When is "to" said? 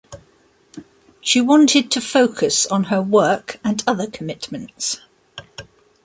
1.91-2.01